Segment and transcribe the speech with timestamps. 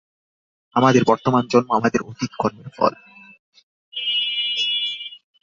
[0.75, 2.93] আমাদের বর্তমান জন্ম আমাদের অতীত কর্মের ফল।